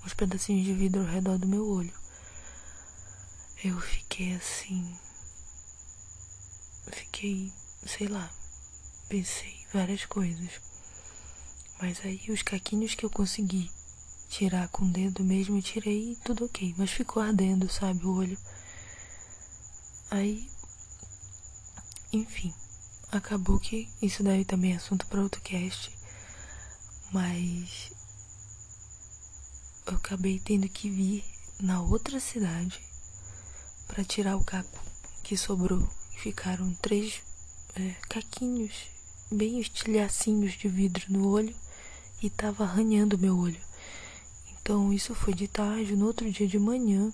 uns 0.04 0.14
pedacinhos 0.14 0.64
de 0.66 0.75
vidro 0.75 1.00
ao 1.02 1.07
redor 1.07 1.38
do 1.38 1.47
meu 1.47 1.66
olho. 1.66 1.92
Eu 3.62 3.78
fiquei 3.81 4.35
assim. 4.35 4.99
Fiquei, 6.90 7.52
sei 7.87 8.09
lá, 8.09 8.28
pensei 9.09 9.64
várias 9.73 10.04
coisas. 10.04 10.72
Mas 11.83 11.99
aí 12.05 12.23
os 12.29 12.43
caquinhos 12.43 12.95
que 12.95 13.05
eu 13.05 13.11
consegui 13.11 13.69
tirar 14.29 14.69
com 14.69 14.85
o 14.85 14.89
dedo 14.89 15.25
mesmo, 15.25 15.59
eu 15.59 15.62
tirei 15.62 16.12
e 16.12 16.17
tudo 16.25 16.45
ok. 16.45 16.73
Mas 16.79 16.93
ficou 16.93 17.21
ardendo, 17.21 17.69
sabe, 17.69 18.07
o 18.07 18.15
olho. 18.15 18.39
Aí, 20.09 20.49
enfim, 22.12 22.55
acabou 23.11 23.59
que 23.59 23.89
isso 24.01 24.23
daí 24.23 24.45
também 24.45 24.75
é 24.75 24.77
assunto 24.77 25.09
para 25.09 25.21
outro 25.21 25.41
cast. 25.41 25.91
Mas 27.11 27.91
eu 29.85 29.97
acabei 29.97 30.39
tendo 30.39 30.69
que 30.69 30.89
vir 30.89 31.25
na 31.59 31.83
outra 31.83 32.21
cidade 32.21 32.81
para 33.89 34.05
tirar 34.05 34.37
o 34.37 34.45
caco 34.45 34.81
que 35.25 35.37
sobrou. 35.37 35.85
Ficaram 36.17 36.73
três 36.75 37.21
é, 37.75 37.91
caquinhos, 38.09 38.73
bem 39.33 39.59
estilhacinhos 39.59 40.53
de 40.53 40.69
vidro 40.69 41.07
no 41.09 41.27
olho 41.27 41.53
e 42.23 42.31
tava 42.31 42.64
arranhando 42.64 43.19
meu 43.19 43.37
olho. 43.37 43.61
Então 44.61 44.93
isso 44.93 45.14
foi 45.14 45.35
de 45.35 45.49
tarde. 45.49 45.97
No 45.97 46.07
outro 46.07 46.31
dia 46.31 46.47
de 46.47 46.59
manhã 46.59 47.12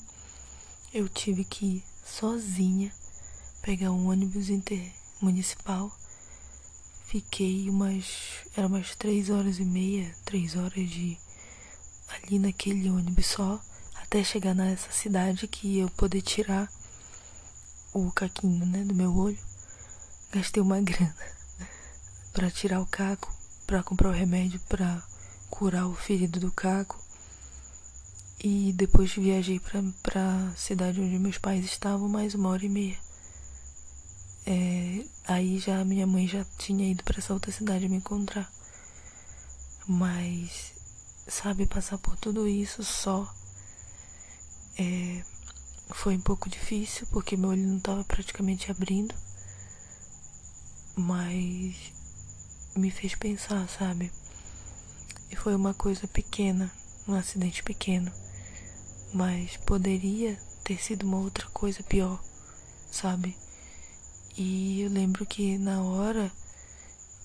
eu 0.92 1.08
tive 1.08 1.44
que 1.44 1.66
ir 1.66 1.84
sozinha 2.04 2.92
pegar 3.62 3.90
um 3.90 4.08
ônibus 4.08 4.48
intermunicipal. 4.50 5.90
Fiquei 7.06 7.70
umas. 7.70 8.44
Era 8.56 8.66
umas 8.66 8.94
três 8.94 9.30
horas 9.30 9.58
e 9.58 9.64
meia, 9.64 10.14
três 10.24 10.56
horas 10.56 10.88
de 10.90 11.18
ali 12.08 12.38
naquele 12.38 12.90
ônibus 12.90 13.26
só 13.26 13.60
até 13.94 14.24
chegar 14.24 14.54
nessa 14.54 14.90
cidade 14.90 15.46
que 15.46 15.78
eu 15.78 15.90
poder 15.90 16.22
tirar 16.22 16.70
o 17.92 18.10
caquinho, 18.12 18.64
né, 18.64 18.82
do 18.84 18.94
meu 18.94 19.14
olho. 19.14 19.38
Gastei 20.32 20.62
uma 20.62 20.80
grana 20.82 21.16
para 22.32 22.50
tirar 22.50 22.80
o 22.80 22.86
caco, 22.86 23.30
para 23.68 23.82
comprar 23.82 24.08
o 24.08 24.12
remédio 24.12 24.58
para 24.60 25.02
curar 25.50 25.86
o 25.86 25.94
ferido 25.94 26.40
do 26.40 26.50
caco. 26.50 26.98
E 28.42 28.72
depois 28.72 29.12
viajei 29.12 29.60
para 29.60 29.84
pra 30.02 30.52
cidade 30.56 31.02
onde 31.02 31.18
meus 31.18 31.36
pais 31.36 31.66
estavam 31.66 32.08
mais 32.08 32.34
uma 32.34 32.48
hora 32.48 32.64
e 32.64 32.68
meia. 32.68 32.98
É, 34.46 35.04
aí 35.26 35.58
já 35.58 35.84
minha 35.84 36.06
mãe 36.06 36.26
já 36.26 36.46
tinha 36.56 36.90
ido 36.90 37.04
para 37.04 37.18
essa 37.18 37.34
outra 37.34 37.52
cidade 37.52 37.90
me 37.90 37.96
encontrar. 37.96 38.50
Mas 39.86 40.72
sabe, 41.26 41.66
passar 41.66 41.98
por 41.98 42.16
tudo 42.16 42.48
isso 42.48 42.82
só 42.82 43.30
é, 44.78 45.22
foi 45.90 46.16
um 46.16 46.20
pouco 46.22 46.48
difícil 46.48 47.06
porque 47.10 47.36
meu 47.36 47.50
olho 47.50 47.66
não 47.66 47.76
estava 47.76 48.02
praticamente 48.04 48.70
abrindo, 48.70 49.14
mas 50.96 51.97
me 52.78 52.90
fez 52.90 53.14
pensar, 53.14 53.68
sabe? 53.68 54.10
E 55.30 55.36
foi 55.36 55.54
uma 55.54 55.74
coisa 55.74 56.06
pequena, 56.06 56.70
um 57.06 57.14
acidente 57.14 57.62
pequeno, 57.62 58.10
mas 59.12 59.56
poderia 59.58 60.38
ter 60.64 60.80
sido 60.80 61.04
uma 61.04 61.18
outra 61.18 61.46
coisa 61.50 61.82
pior, 61.82 62.22
sabe? 62.90 63.36
E 64.36 64.82
eu 64.82 64.90
lembro 64.90 65.26
que 65.26 65.58
na 65.58 65.82
hora 65.82 66.30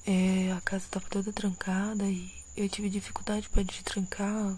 é, 0.05 0.51
a 0.51 0.61
casa 0.61 0.85
estava 0.85 1.07
toda 1.09 1.31
trancada 1.31 2.05
e 2.05 2.31
eu 2.57 2.67
tive 2.67 2.89
dificuldade 2.89 3.49
para 3.49 3.63
destrancar 3.63 4.57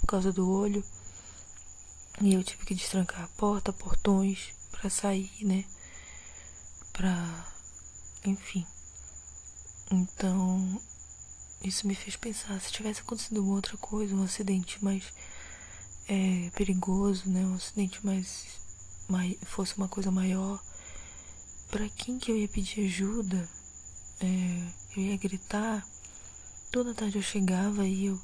por 0.00 0.06
causa 0.06 0.32
do 0.32 0.48
olho. 0.48 0.84
E 2.20 2.34
eu 2.34 2.44
tive 2.44 2.64
que 2.66 2.74
destrancar 2.74 3.24
a 3.24 3.28
porta, 3.28 3.72
portões 3.72 4.52
para 4.70 4.90
sair, 4.90 5.30
né? 5.42 5.64
pra. 7.00 7.46
Enfim. 8.26 8.66
Então, 9.90 10.80
isso 11.64 11.86
me 11.86 11.94
fez 11.94 12.16
pensar, 12.16 12.60
se 12.60 12.72
tivesse 12.72 13.00
acontecido 13.00 13.42
uma 13.42 13.54
outra 13.54 13.76
coisa, 13.76 14.14
um 14.14 14.22
acidente 14.22 14.82
mais 14.84 15.12
é, 16.08 16.50
perigoso, 16.54 17.28
né? 17.28 17.44
Um 17.44 17.54
acidente 17.54 18.04
mais, 18.04 18.46
mais 19.08 19.36
fosse 19.42 19.76
uma 19.76 19.88
coisa 19.88 20.10
maior, 20.10 20.62
para 21.70 21.88
quem 21.88 22.18
que 22.18 22.30
eu 22.30 22.36
ia 22.36 22.48
pedir 22.48 22.84
ajuda? 22.86 23.48
É, 24.20 24.96
eu 24.96 25.02
ia 25.02 25.16
gritar. 25.16 25.86
Toda 26.70 26.94
tarde 26.94 27.18
eu 27.18 27.22
chegava 27.22 27.86
e 27.86 28.06
eu 28.06 28.20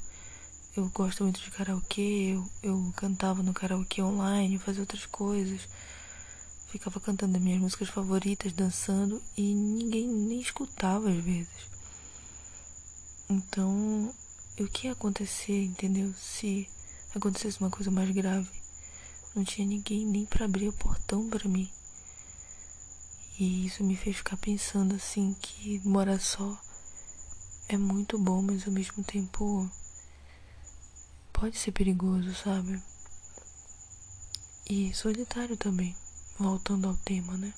eu 0.77 0.89
gosto 0.93 1.23
muito 1.23 1.41
de 1.41 1.49
karaokê, 1.49 2.35
eu, 2.35 2.47
eu 2.61 2.93
cantava 2.95 3.41
no 3.41 3.51
karaokê 3.51 3.99
online, 3.99 4.59
fazia 4.59 4.81
outras 4.83 5.07
coisas. 5.07 5.67
Ficava 6.67 6.99
cantando 6.99 7.37
as 7.37 7.43
minhas 7.43 7.61
músicas 7.61 7.89
favoritas, 7.89 8.53
dançando 8.53 9.21
e 9.35 9.53
ninguém 9.53 10.07
nem 10.07 10.41
escutava 10.41 11.09
às 11.09 11.23
vezes. 11.23 11.67
Então, 13.29 14.13
o 14.59 14.67
que 14.67 14.87
ia 14.87 14.93
acontecer, 14.93 15.63
entendeu? 15.63 16.13
Se 16.17 16.67
acontecesse 17.15 17.59
uma 17.59 17.69
coisa 17.69 17.91
mais 17.91 18.09
grave, 18.11 18.49
não 19.35 19.43
tinha 19.43 19.67
ninguém 19.67 20.05
nem 20.05 20.25
para 20.25 20.45
abrir 20.45 20.67
o 20.67 20.73
portão 20.73 21.29
para 21.29 21.47
mim. 21.47 21.69
E 23.39 23.65
isso 23.67 23.83
me 23.83 23.95
fez 23.95 24.17
ficar 24.17 24.37
pensando 24.37 24.95
assim 24.95 25.35
que 25.41 25.79
morar 25.87 26.19
só 26.19 26.59
é 27.69 27.77
muito 27.77 28.17
bom, 28.17 28.41
mas 28.41 28.65
ao 28.65 28.73
mesmo 28.73 29.03
tempo 29.03 29.69
pode 31.33 31.57
ser 31.57 31.71
perigoso, 31.71 32.33
sabe? 32.33 32.81
E 34.69 34.93
solitário 34.93 35.55
também, 35.55 35.95
voltando 36.39 36.87
ao 36.87 36.95
tema, 36.97 37.35
né? 37.37 37.53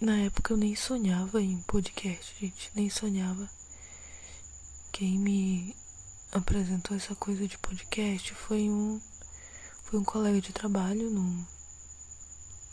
E 0.00 0.04
na 0.04 0.16
época 0.18 0.52
eu 0.52 0.56
nem 0.56 0.74
sonhava 0.74 1.40
em 1.40 1.60
podcast, 1.62 2.34
gente, 2.40 2.70
nem 2.74 2.90
sonhava. 2.90 3.48
Quem 4.90 5.18
me 5.18 5.74
apresentou 6.32 6.96
essa 6.96 7.14
coisa 7.14 7.46
de 7.46 7.58
podcast 7.58 8.34
foi 8.34 8.68
um 8.68 9.00
foi 9.84 9.98
um 9.98 10.04
colega 10.04 10.40
de 10.40 10.52
trabalho 10.52 11.10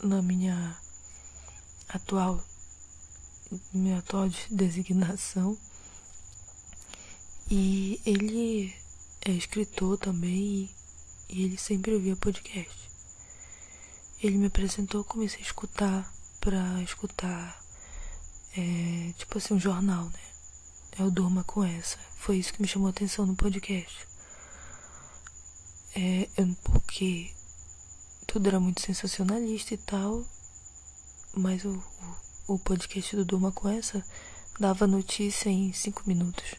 na 0.02 0.22
minha 0.22 0.76
atual 1.88 2.42
minha 3.72 3.98
atual 3.98 4.28
designação 4.50 5.58
e 7.50 8.00
ele 8.06 8.74
é 9.24 9.32
escritor 9.32 9.98
também 9.98 10.70
e 11.28 11.44
ele 11.44 11.58
sempre 11.58 11.92
ouvia 11.92 12.16
podcast. 12.16 12.79
Ele 14.22 14.36
me 14.36 14.46
apresentou, 14.46 15.04
comecei 15.04 15.38
a 15.38 15.42
escutar 15.42 16.12
pra 16.40 16.82
escutar, 16.82 17.60
é, 18.56 19.12
tipo 19.16 19.38
assim, 19.38 19.54
um 19.54 19.60
jornal, 19.60 20.04
né? 20.04 20.20
É 20.98 21.02
o 21.02 21.10
Durma 21.10 21.44
com 21.44 21.64
essa. 21.64 21.98
Foi 22.16 22.36
isso 22.36 22.52
que 22.52 22.60
me 22.60 22.68
chamou 22.68 22.88
a 22.88 22.90
atenção 22.90 23.24
no 23.24 23.36
podcast. 23.36 24.06
É, 25.94 26.28
porque 26.62 27.32
tudo 28.26 28.46
era 28.46 28.60
muito 28.60 28.80
sensacionalista 28.80 29.74
e 29.74 29.78
tal, 29.78 30.24
mas 31.34 31.64
o, 31.64 31.82
o, 32.48 32.54
o 32.54 32.58
podcast 32.58 33.16
do 33.16 33.24
Durma 33.24 33.50
com 33.50 33.68
essa 33.68 34.04
dava 34.58 34.86
notícia 34.86 35.48
em 35.48 35.72
cinco 35.72 36.02
minutos. 36.06 36.54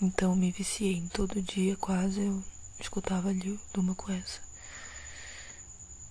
Então 0.00 0.36
me 0.36 0.52
viciei 0.52 1.02
todo 1.12 1.42
dia, 1.42 1.76
quase 1.76 2.20
eu 2.20 2.44
escutava 2.78 3.30
ali 3.30 3.58
de 3.72 3.80
uma 3.80 3.94
com 3.94 4.12
essa. 4.12 4.45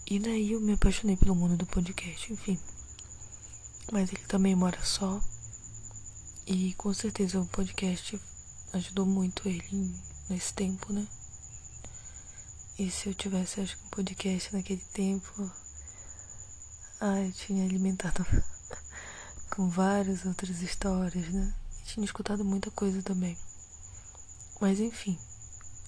E 0.08 0.20
daí 0.20 0.52
eu 0.52 0.62
me 0.62 0.74
apaixonei 0.74 1.18
pelo 1.18 1.34
mundo 1.34 1.58
do 1.58 1.66
podcast, 1.66 2.32
enfim. 2.32 2.60
Mas 3.92 4.12
ele 4.14 4.22
também 4.28 4.56
mora 4.56 4.80
só. 4.84 5.20
E 6.46 6.76
com 6.76 6.94
certeza 6.94 7.42
o 7.42 7.48
podcast 7.48 8.22
ajudou 8.74 9.08
muito 9.08 9.50
ele 9.50 9.96
nesse 10.30 10.54
tempo, 10.54 10.94
né? 10.94 11.08
E 12.78 12.92
se 12.92 13.08
eu 13.10 13.16
tivesse, 13.16 13.62
acho 13.62 13.78
que 13.78 13.86
um 13.86 13.90
podcast 13.90 14.54
naquele 14.56 14.84
tempo. 14.94 15.52
Ah, 17.02 17.22
eu 17.22 17.32
tinha 17.32 17.66
alimentado 17.66 18.24
com 19.50 19.68
várias 19.70 20.24
outras 20.24 20.62
histórias, 20.62 21.30
né? 21.30 21.52
E 21.82 21.86
tinha 21.86 22.06
escutado 22.06 22.46
muita 22.46 22.70
coisa 22.70 23.02
também. 23.02 23.36
Mas 24.62 24.80
enfim, 24.80 25.18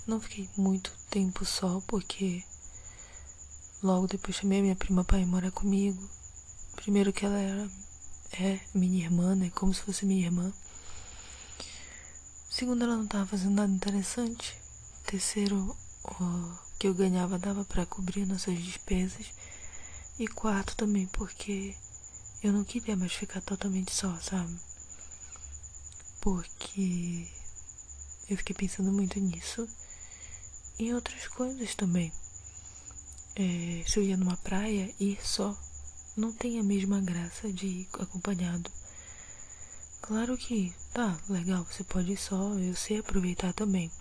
não 0.08 0.19
fiquei 0.19 0.49
muito 0.58 0.91
tempo 1.12 1.45
só 1.45 1.82
porque 1.82 2.43
logo 3.88 4.06
depois 4.06 4.36
chamei 4.36 4.62
minha 4.62 4.76
prima 4.76 5.06
para 5.06 5.19
ir 5.19 5.26
morar 5.26 5.52
comigo. 5.52 6.10
Primeiro 6.76 7.13
que 7.13 7.26
ela 7.26 7.39
era 7.39 7.69
é 8.34 8.60
minha 8.73 9.06
irmã, 9.06 9.34
né? 9.34 9.50
Como 9.56 9.73
se 9.73 9.82
fosse 9.82 10.06
minha 10.06 10.26
irmã. 10.26 10.52
Segundo, 12.50 12.84
ela 12.84 12.97
não 12.97 13.06
estava 13.06 13.26
fazendo 13.26 13.56
nada 13.56 13.71
interessante. 13.71 14.58
Terceiro, 15.06 15.76
o 16.04 16.58
que 16.78 16.88
eu 16.88 16.93
ganhava 16.93 17.39
dava 17.39 17.63
para 17.63 17.86
cobrir 17.86 18.26
nossas 18.26 18.62
despesas. 18.62 19.28
E 20.19 20.28
quarto 20.28 20.76
também, 20.76 21.08
porque 21.08 21.73
eu 22.43 22.52
não 22.52 22.65
queria 22.65 22.97
mais 22.97 23.13
ficar 23.13 23.41
totalmente 23.41 23.93
só, 23.93 24.13
sabe? 24.17 24.60
Porque 26.19 27.26
eu 28.30 28.36
fiquei 28.36 28.56
pensando 28.56 28.91
muito 28.91 29.17
nisso. 29.19 29.67
E 30.78 30.93
outras 30.93 31.28
coisas 31.28 31.73
também. 31.73 32.12
É, 33.39 33.84
se 33.86 34.00
eu 34.00 34.04
ia 34.04 34.17
numa 34.17 34.36
praia, 34.36 34.91
ir 35.00 35.19
só 35.23 35.56
não 36.15 36.34
tem 36.34 36.60
a 36.60 36.63
mesma 36.63 37.00
graça 37.00 37.54
de 37.54 37.67
ir 37.67 37.89
acompanhado. 38.00 38.71
Claro 40.02 40.36
que 40.36 40.73
tá 40.91 41.15
legal, 41.30 41.63
você 41.63 41.84
pode 41.84 42.13
ir 42.13 42.17
só, 42.17 42.54
eu 42.56 42.76
sei 42.76 42.97
aproveitar 42.97 43.54
também. 43.54 43.91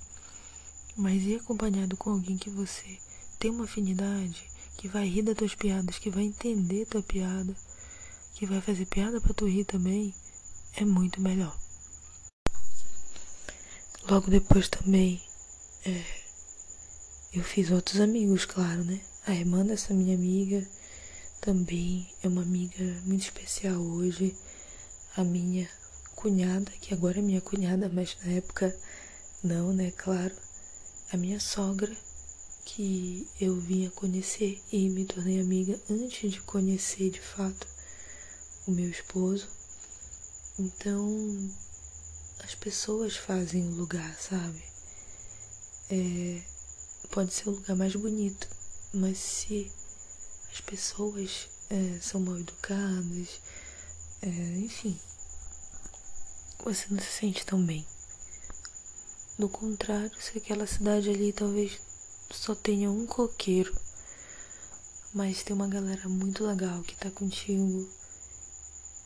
Mas 0.96 1.22
ir 1.22 1.37
acompanhado 1.37 1.99
com 1.99 2.09
alguém 2.09 2.38
que 2.38 2.49
você 2.49 2.99
tem 3.38 3.51
uma 3.51 3.64
afinidade, 3.64 4.49
que 4.79 4.88
vai 4.88 5.07
rir 5.07 5.20
das 5.20 5.37
tuas 5.37 5.55
piadas, 5.55 5.99
que 5.99 6.09
vai 6.09 6.25
entender 6.25 6.87
tua 6.87 7.03
piada, 7.03 7.55
que 8.37 8.46
vai 8.46 8.62
fazer 8.62 8.87
piada 8.87 9.20
para 9.20 9.35
tu 9.35 9.46
rir 9.46 9.66
também, 9.66 10.14
é 10.77 10.85
muito 10.87 11.20
melhor. 11.20 11.55
Logo 14.09 14.31
depois 14.31 14.66
também 14.70 15.22
é, 15.85 16.03
eu 17.35 17.44
fiz 17.44 17.70
outros 17.70 18.01
amigos, 18.01 18.46
claro, 18.46 18.83
né? 18.83 18.99
A 19.27 19.35
irmã 19.35 19.67
dessa 19.67 19.93
minha 19.93 20.15
amiga 20.15 20.65
também 21.41 22.09
é 22.23 22.29
uma 22.29 22.43
amiga 22.43 22.85
muito 23.05 23.23
especial 23.23 23.81
hoje. 23.83 24.37
A 25.17 25.25
minha 25.25 25.69
cunhada, 26.15 26.71
que 26.81 26.95
agora 26.95 27.19
é 27.19 27.23
minha 27.23 27.41
cunhada, 27.41 27.89
mas 27.89 28.17
na 28.25 28.31
época 28.31 28.73
não, 29.43 29.73
né? 29.73 29.91
Claro. 29.97 30.33
A 31.12 31.17
minha 31.17 31.41
sogra, 31.41 31.93
que 32.65 33.29
eu 33.41 33.59
vim 33.59 33.89
a 33.89 33.91
conhecer 33.91 34.62
e 34.71 34.89
me 34.89 35.05
tornei 35.05 35.41
amiga 35.41 35.77
antes 35.91 36.31
de 36.31 36.41
conhecer 36.43 37.11
de 37.11 37.21
fato 37.21 37.67
o 38.65 38.71
meu 38.71 38.89
esposo. 38.89 39.49
Então, 40.57 41.51
as 42.45 42.55
pessoas 42.55 43.17
fazem 43.17 43.67
o 43.67 43.75
lugar, 43.75 44.17
sabe? 44.21 44.62
É, 45.91 46.43
pode 47.11 47.35
ser 47.35 47.49
o 47.49 47.57
lugar 47.57 47.75
mais 47.75 47.97
bonito, 47.97 48.49
mas 48.96 49.18
se 49.18 49.70
as 50.50 50.61
pessoas 50.62 51.48
é, 51.68 52.00
são 52.00 52.18
mal 52.20 52.38
educadas, 52.38 53.40
é, 54.22 54.28
enfim, 54.28 54.98
você 56.64 56.87
não 56.90 56.98
se 56.98 57.12
sente 57.12 57.44
tão 57.44 57.62
bem. 57.62 57.87
Do 59.38 59.50
contrário, 59.50 60.11
se 60.18 60.38
aquela 60.38 60.66
cidade 60.66 61.11
ali 61.11 61.30
talvez 61.30 61.78
só 62.30 62.54
tenha 62.54 62.90
um 62.90 63.06
coqueiro, 63.06 63.74
mas 65.12 65.42
tem 65.42 65.54
uma 65.54 65.68
galera 65.68 66.09
muito 66.09 66.46
legal 66.46 66.82
que 66.82 66.96
tá 66.96 67.11
contigo 67.11 67.87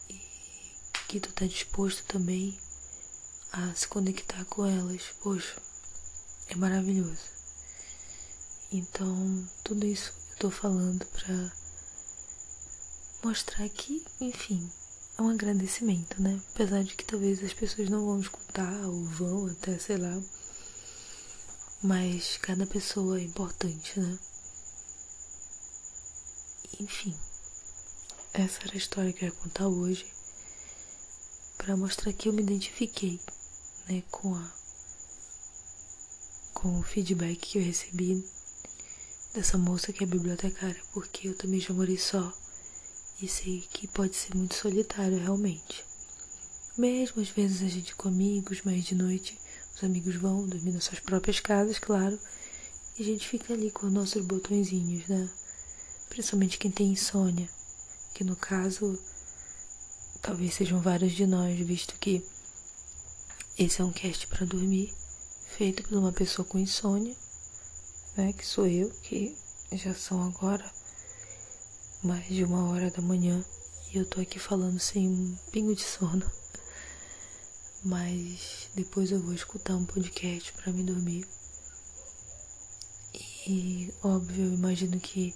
e 0.08 0.20
que 1.08 1.18
tu 1.18 1.32
tá 1.32 1.46
disposto 1.46 2.04
também 2.04 2.56
a 3.52 3.74
se 3.74 3.88
conectar 3.88 4.44
com 4.44 4.64
elas. 4.64 5.02
Poxa, 5.20 5.60
é 6.46 6.54
maravilhoso. 6.54 7.39
Então, 8.72 9.48
tudo 9.64 9.84
isso 9.84 10.12
eu 10.30 10.36
tô 10.36 10.50
falando 10.50 11.04
pra 11.06 11.52
mostrar 13.24 13.68
que, 13.68 14.04
enfim, 14.20 14.70
é 15.18 15.22
um 15.22 15.28
agradecimento, 15.28 16.22
né? 16.22 16.40
Apesar 16.54 16.84
de 16.84 16.94
que 16.94 17.04
talvez 17.04 17.42
as 17.42 17.52
pessoas 17.52 17.88
não 17.88 18.06
vão 18.06 18.20
escutar 18.20 18.86
ou 18.86 19.04
vão 19.06 19.46
até, 19.46 19.76
sei 19.76 19.96
lá. 19.96 20.22
Mas 21.82 22.36
cada 22.36 22.64
pessoa 22.64 23.18
é 23.18 23.24
importante, 23.24 23.98
né? 23.98 24.18
Enfim, 26.78 27.16
essa 28.32 28.62
era 28.62 28.74
a 28.74 28.78
história 28.78 29.12
que 29.12 29.24
eu 29.24 29.30
ia 29.30 29.34
contar 29.34 29.66
hoje 29.66 30.06
para 31.58 31.76
mostrar 31.76 32.12
que 32.12 32.28
eu 32.28 32.32
me 32.32 32.42
identifiquei 32.42 33.20
né, 33.88 34.02
com 34.10 34.34
a 34.34 34.52
com 36.54 36.78
o 36.78 36.82
feedback 36.82 37.36
que 37.36 37.58
eu 37.58 37.64
recebi 37.64 38.22
dessa 39.32 39.56
moça 39.56 39.92
que 39.92 40.02
é 40.02 40.06
bibliotecária, 40.06 40.82
porque 40.92 41.28
eu 41.28 41.36
também 41.36 41.60
já 41.60 41.72
morei 41.72 41.96
só 41.98 42.32
E 43.22 43.28
sei 43.28 43.64
que 43.70 43.86
pode 43.86 44.16
ser 44.16 44.34
muito 44.34 44.54
solitário 44.54 45.18
realmente. 45.18 45.84
Mesmo 46.76 47.20
às 47.20 47.28
vezes 47.28 47.62
a 47.62 47.68
gente 47.68 47.94
com 47.94 48.08
amigos, 48.08 48.62
mas 48.64 48.84
de 48.84 48.94
noite 48.94 49.38
os 49.74 49.84
amigos 49.84 50.16
vão 50.16 50.46
dormir 50.46 50.72
nas 50.72 50.84
suas 50.84 51.00
próprias 51.00 51.38
casas, 51.38 51.78
claro. 51.78 52.18
E 52.98 53.02
a 53.02 53.04
gente 53.04 53.28
fica 53.28 53.52
ali 53.52 53.70
com 53.70 53.86
nossos 53.86 54.24
botõezinhos, 54.24 55.06
né? 55.06 55.28
Principalmente 56.08 56.58
quem 56.58 56.70
tem 56.70 56.92
insônia. 56.92 57.48
Que 58.14 58.24
no 58.24 58.34
caso, 58.36 58.98
talvez 60.20 60.54
sejam 60.54 60.80
vários 60.80 61.12
de 61.12 61.26
nós, 61.26 61.58
visto 61.60 61.94
que 62.00 62.24
esse 63.58 63.80
é 63.80 63.84
um 63.84 63.92
cast 63.92 64.26
para 64.26 64.46
dormir, 64.46 64.94
feito 65.56 65.82
por 65.82 65.98
uma 65.98 66.12
pessoa 66.12 66.46
com 66.46 66.58
insônia, 66.58 67.14
né? 68.20 68.32
Que 68.34 68.46
sou 68.46 68.66
eu, 68.66 68.90
que 69.02 69.34
já 69.72 69.94
são 69.94 70.22
agora 70.22 70.70
mais 72.02 72.26
de 72.26 72.44
uma 72.44 72.70
hora 72.70 72.90
da 72.90 73.00
manhã 73.00 73.42
e 73.90 73.96
eu 73.96 74.04
tô 74.04 74.20
aqui 74.20 74.38
falando 74.38 74.78
sem 74.78 75.08
um 75.08 75.36
pingo 75.50 75.74
de 75.74 75.82
sono. 75.82 76.30
Mas 77.82 78.68
depois 78.74 79.10
eu 79.10 79.20
vou 79.20 79.32
escutar 79.32 79.74
um 79.74 79.86
podcast 79.86 80.52
para 80.52 80.70
me 80.70 80.82
dormir. 80.82 81.26
E 83.46 83.92
óbvio, 84.02 84.46
eu 84.46 84.52
imagino 84.52 85.00
que 85.00 85.34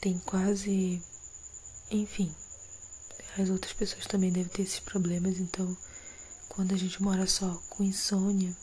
tem 0.00 0.18
quase. 0.18 1.00
Enfim, 1.90 2.34
as 3.38 3.48
outras 3.50 3.72
pessoas 3.72 4.04
também 4.06 4.32
devem 4.32 4.48
ter 4.48 4.62
esses 4.62 4.80
problemas, 4.80 5.38
então 5.38 5.76
quando 6.48 6.74
a 6.74 6.76
gente 6.76 7.00
mora 7.00 7.26
só 7.26 7.62
com 7.70 7.84
insônia, 7.84 8.54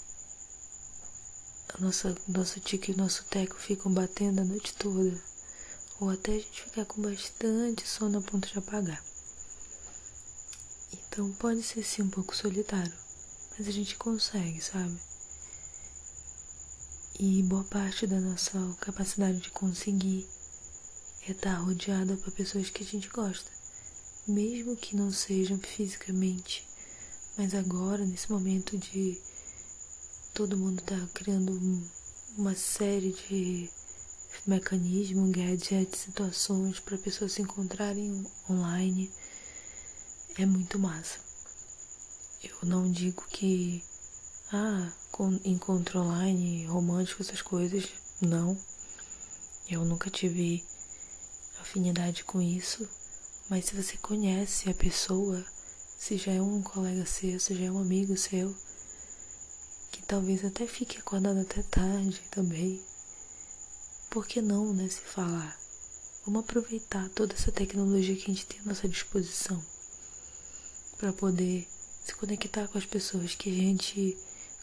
a 1.77 1.81
nossa, 1.81 2.15
nosso 2.27 2.59
tique 2.61 2.91
e 2.91 2.95
o 2.95 2.97
nosso 2.97 3.25
teco 3.25 3.55
ficam 3.55 3.91
batendo 3.91 4.39
a 4.39 4.45
noite 4.45 4.73
toda. 4.75 5.21
Ou 5.99 6.09
até 6.09 6.31
a 6.31 6.39
gente 6.39 6.63
ficar 6.63 6.85
com 6.85 7.01
bastante 7.01 7.87
sono 7.87 8.19
a 8.19 8.21
ponto 8.21 8.47
de 8.47 8.57
apagar. 8.57 9.03
Então 10.93 11.31
pode 11.33 11.63
ser 11.63 11.83
sim 11.83 12.03
um 12.03 12.09
pouco 12.09 12.35
solitário, 12.35 12.93
mas 13.57 13.67
a 13.67 13.71
gente 13.71 13.95
consegue, 13.97 14.61
sabe? 14.61 14.97
E 17.19 17.43
boa 17.43 17.63
parte 17.65 18.07
da 18.07 18.19
nossa 18.19 18.59
capacidade 18.79 19.39
de 19.39 19.49
conseguir 19.49 20.27
é 21.27 21.31
estar 21.31 21.55
rodeada 21.55 22.15
por 22.17 22.31
pessoas 22.31 22.69
que 22.69 22.83
a 22.83 22.85
gente 22.85 23.07
gosta, 23.09 23.49
mesmo 24.27 24.75
que 24.75 24.95
não 24.95 25.11
sejam 25.11 25.57
fisicamente, 25.57 26.67
mas 27.37 27.53
agora, 27.53 28.05
nesse 28.05 28.31
momento 28.31 28.77
de 28.77 29.17
todo 30.35 30.57
mundo 30.57 30.81
tá 30.81 30.97
criando 31.13 31.57
uma 32.37 32.53
série 32.53 33.13
de 33.13 33.69
mecanismos, 34.45 35.31
gadgets, 35.31 36.01
situações 36.01 36.77
para 36.77 36.97
pessoas 36.97 37.31
se 37.31 37.41
encontrarem 37.41 38.27
online 38.49 39.09
é 40.37 40.45
muito 40.45 40.77
massa. 40.77 41.19
Eu 42.43 42.67
não 42.67 42.91
digo 42.91 43.25
que 43.29 43.81
ah, 44.51 44.91
encontro 45.45 46.01
online, 46.01 46.65
romântico, 46.65 47.21
essas 47.21 47.41
coisas, 47.41 47.87
não. 48.19 48.59
Eu 49.69 49.85
nunca 49.85 50.09
tive 50.09 50.65
afinidade 51.61 52.25
com 52.25 52.41
isso, 52.41 52.85
mas 53.49 53.63
se 53.63 53.75
você 53.75 53.95
conhece 53.99 54.69
a 54.69 54.73
pessoa, 54.73 55.45
se 55.97 56.17
já 56.17 56.33
é 56.33 56.41
um 56.41 56.61
colega 56.61 57.05
seu, 57.05 57.39
se 57.39 57.55
já 57.55 57.63
é 57.63 57.71
um 57.71 57.79
amigo 57.79 58.17
seu, 58.17 58.53
talvez 60.07 60.45
até 60.45 60.67
fique 60.67 60.97
acordado 60.97 61.39
até 61.39 61.61
tarde 61.63 62.21
também, 62.31 62.81
por 64.09 64.25
que 64.25 64.41
não, 64.41 64.73
né, 64.73 64.87
se 64.87 65.01
falar? 65.01 65.59
Vamos 66.25 66.41
aproveitar 66.41 67.09
toda 67.09 67.33
essa 67.33 67.51
tecnologia 67.51 68.15
que 68.15 68.23
a 68.23 68.33
gente 68.33 68.45
tem 68.45 68.59
à 68.61 68.63
nossa 68.63 68.87
disposição 68.87 69.61
para 70.97 71.11
poder 71.11 71.67
se 72.03 72.15
conectar 72.15 72.67
com 72.67 72.77
as 72.77 72.85
pessoas 72.85 73.35
que 73.35 73.49
a 73.49 73.53
gente 73.53 74.17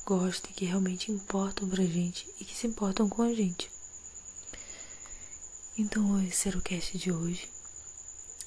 gosta 0.04 0.48
e 0.50 0.52
que 0.54 0.64
realmente 0.64 1.12
importam 1.12 1.68
pra 1.68 1.84
gente 1.84 2.28
e 2.40 2.44
que 2.44 2.56
se 2.56 2.66
importam 2.66 3.08
com 3.08 3.22
a 3.22 3.34
gente. 3.34 3.70
Então 5.76 6.22
esse 6.24 6.48
era 6.48 6.58
o 6.58 6.62
cast 6.62 6.98
de 6.98 7.12
hoje. 7.12 7.48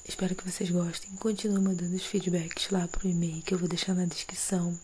Espero 0.04 0.34
que 0.34 0.48
vocês 0.48 0.70
gostem. 0.70 1.10
Continue 1.16 1.60
mandando 1.60 1.96
os 1.96 2.04
feedbacks 2.04 2.70
lá 2.70 2.86
pro 2.86 3.08
e-mail 3.08 3.42
que 3.42 3.54
eu 3.54 3.58
vou 3.58 3.68
deixar 3.68 3.94
na 3.94 4.04
descrição. 4.04 4.78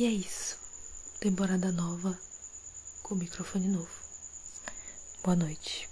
E 0.00 0.06
é 0.06 0.10
isso. 0.10 0.56
Temporada 1.20 1.70
nova 1.70 2.18
com 3.02 3.14
microfone 3.14 3.68
novo. 3.68 3.90
Boa 5.22 5.36
noite. 5.36 5.89